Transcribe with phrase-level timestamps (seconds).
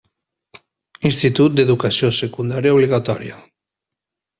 [1.09, 3.41] Institut d'Educació Secundària Obligatòria.